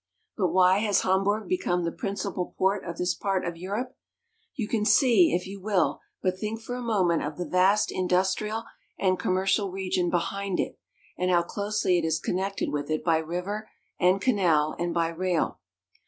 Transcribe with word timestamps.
But 0.35 0.47
why 0.47 0.79
has 0.79 1.01
Hamburg 1.01 1.47
become 1.47 1.83
the 1.83 1.91
principal 1.91 2.55
port 2.57 2.83
of 2.83 2.97
this 2.97 3.13
part 3.13 3.45
of 3.45 3.55
Europe? 3.55 3.95
You 4.55 4.67
can 4.67 4.83
see 4.83 5.31
if 5.31 5.45
you 5.45 5.61
will 5.61 5.99
but 6.23 6.39
think 6.39 6.59
for 6.59 6.73
a 6.73 6.81
moment 6.81 7.21
of 7.21 7.37
the 7.37 7.45
vast 7.47 7.91
industrial 7.91 8.63
and 8.97 9.19
commercial 9.19 9.69
region 9.69 10.09
behind 10.09 10.59
it, 10.59 10.79
and 11.19 11.29
how 11.29 11.43
closely 11.43 11.99
it 11.99 12.03
is 12.03 12.19
connected 12.19 12.71
with 12.71 12.89
it 12.89 13.03
by 13.03 13.17
river 13.17 13.69
and 13.99 14.19
canal 14.19 14.75
and 14.79 14.91
by 14.91 15.09
rail. 15.09 15.59